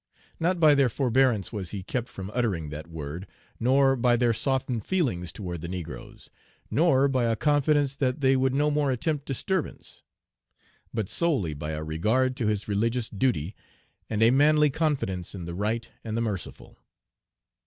Not 0.39 0.59
by 0.59 0.73
their 0.73 0.89
forbearance 0.89 1.53
was 1.53 1.69
he 1.69 1.83
kept 1.83 2.09
from 2.09 2.31
uttering 2.33 2.69
that 2.69 2.87
word; 2.87 3.27
nor 3.59 3.95
by 3.95 4.15
their 4.15 4.33
softened 4.33 4.83
feelings 4.83 5.31
toward 5.31 5.61
the 5.61 5.67
negroes; 5.67 6.31
nor 6.71 7.07
by 7.07 7.25
a 7.25 7.35
confidence 7.35 7.93
that 7.97 8.19
they 8.19 8.35
would 8.35 8.55
no 8.55 8.71
more 8.71 8.89
attempt 8.89 9.27
disturbance; 9.27 10.01
but 10.91 11.07
solely 11.07 11.53
by 11.53 11.73
a 11.73 11.83
regard 11.83 12.35
to 12.37 12.47
his 12.47 12.67
religious 12.67 13.09
duty, 13.09 13.53
and 14.09 14.23
a 14.23 14.31
manly 14.31 14.71
confidence 14.71 15.35
in 15.35 15.45
the 15.45 15.53
right 15.53 15.87
and 16.03 16.17
the 16.17 16.21
merciful. 16.21 16.79